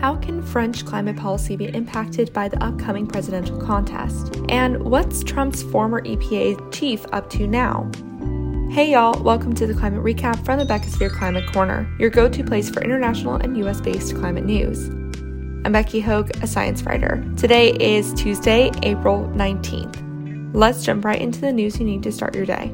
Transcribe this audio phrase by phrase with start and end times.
[0.00, 4.36] How can French climate policy be impacted by the upcoming presidential contest?
[4.48, 7.90] And what's Trump's former EPA chief up to now?
[8.70, 12.44] Hey y'all, welcome to the climate recap from the Beckosphere Climate Corner, your go to
[12.44, 14.88] place for international and US based climate news.
[15.64, 17.24] I'm Becky Hogue, a science writer.
[17.36, 20.54] Today is Tuesday, April 19th.
[20.54, 22.72] Let's jump right into the news you need to start your day.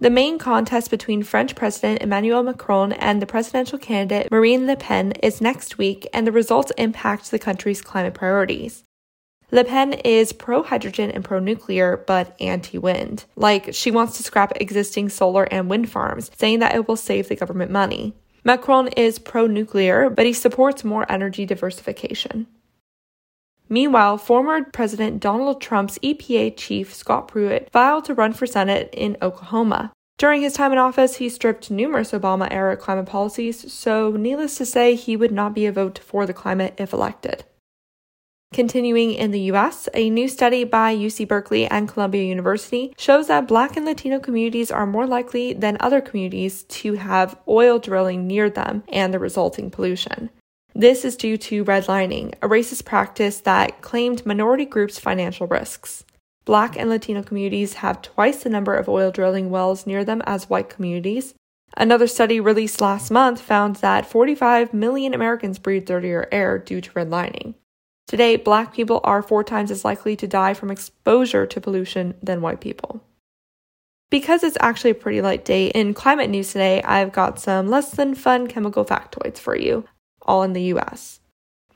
[0.00, 5.12] The main contest between French President Emmanuel Macron and the presidential candidate Marine Le Pen
[5.22, 8.82] is next week, and the results impact the country's climate priorities.
[9.50, 13.26] Le Pen is pro hydrogen and pro nuclear, but anti wind.
[13.36, 17.28] Like, she wants to scrap existing solar and wind farms, saying that it will save
[17.28, 18.14] the government money.
[18.42, 22.46] Macron is pro nuclear, but he supports more energy diversification.
[23.72, 29.16] Meanwhile, former President Donald Trump's EPA chief Scott Pruitt filed to run for Senate in
[29.22, 29.92] Oklahoma.
[30.18, 34.66] During his time in office, he stripped numerous Obama era climate policies, so needless to
[34.66, 37.44] say, he would not be a vote for the climate if elected.
[38.52, 43.46] Continuing in the US, a new study by UC Berkeley and Columbia University shows that
[43.46, 48.50] Black and Latino communities are more likely than other communities to have oil drilling near
[48.50, 50.30] them and the resulting pollution.
[50.80, 56.06] This is due to redlining, a racist practice that claimed minority groups' financial risks.
[56.46, 60.48] Black and Latino communities have twice the number of oil drilling wells near them as
[60.48, 61.34] white communities.
[61.76, 66.90] Another study released last month found that 45 million Americans breathe dirtier air due to
[66.92, 67.56] redlining.
[68.08, 72.40] Today, black people are four times as likely to die from exposure to pollution than
[72.40, 73.02] white people.
[74.08, 77.90] Because it's actually a pretty light day in climate news today, I've got some less
[77.90, 79.84] than fun chemical factoids for you
[80.30, 81.18] all in the US.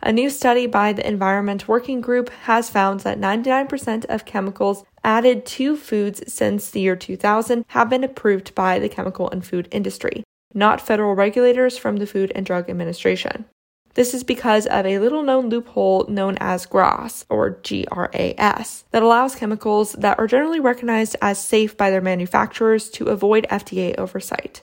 [0.00, 5.44] A new study by the Environment Working Group has found that 99% of chemicals added
[5.46, 10.22] to foods since the year 2000 have been approved by the chemical and food industry,
[10.52, 13.46] not federal regulators from the Food and Drug Administration.
[13.94, 19.36] This is because of a little known loophole known as GRAS, or GRAS, that allows
[19.36, 24.62] chemicals that are generally recognized as safe by their manufacturers to avoid FDA oversight.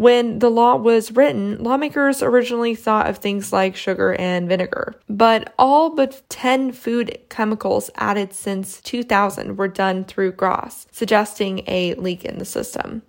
[0.00, 5.52] When the law was written, lawmakers originally thought of things like sugar and vinegar, but
[5.58, 12.24] all but 10 food chemicals added since 2000 were done through GRAS, suggesting a leak
[12.24, 13.02] in the system.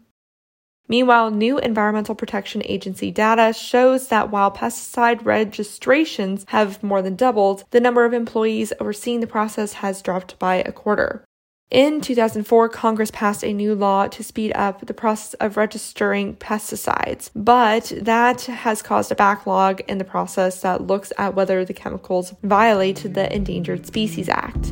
[0.90, 7.64] Meanwhile, new Environmental Protection Agency data shows that while pesticide registrations have more than doubled,
[7.72, 11.24] the number of employees overseeing the process has dropped by a quarter.
[11.72, 17.30] In 2004, Congress passed a new law to speed up the process of registering pesticides,
[17.34, 22.34] but that has caused a backlog in the process that looks at whether the chemicals
[22.44, 24.72] violate the Endangered Species Act.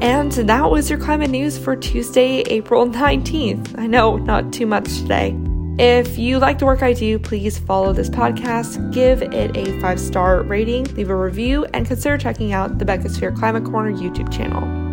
[0.00, 3.76] And that was your climate news for Tuesday, April 19th.
[3.76, 5.36] I know, not too much today.
[5.76, 9.98] If you like the work I do, please follow this podcast, give it a five
[9.98, 14.91] star rating, leave a review, and consider checking out the Beckosphere Climate Corner YouTube channel.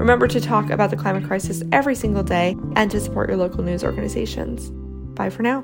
[0.00, 3.62] Remember to talk about the climate crisis every single day and to support your local
[3.62, 4.70] news organizations.
[5.14, 5.62] Bye for now.